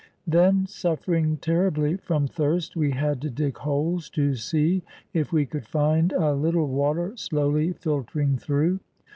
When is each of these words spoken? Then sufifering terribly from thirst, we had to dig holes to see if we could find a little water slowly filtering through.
Then 0.25 0.65
sufifering 0.65 1.39
terribly 1.41 1.95
from 1.95 2.25
thirst, 2.25 2.75
we 2.75 2.89
had 2.89 3.21
to 3.21 3.29
dig 3.29 3.59
holes 3.59 4.09
to 4.09 4.33
see 4.33 4.81
if 5.13 5.31
we 5.31 5.45
could 5.45 5.67
find 5.67 6.11
a 6.13 6.33
little 6.33 6.67
water 6.67 7.15
slowly 7.15 7.73
filtering 7.73 8.35
through. 8.37 8.79